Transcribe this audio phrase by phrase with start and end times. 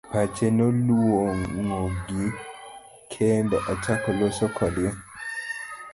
[0.13, 2.25] Pache noluong'o gi
[3.11, 4.89] kendo ochako loso kodgi.